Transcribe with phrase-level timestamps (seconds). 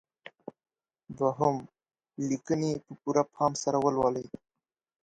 [1.17, 1.55] دوهم:
[2.29, 4.27] لیکنې په پوره پام سره ولولئ.